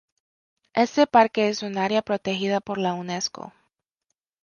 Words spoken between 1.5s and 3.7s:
un área protegida por la Unesco.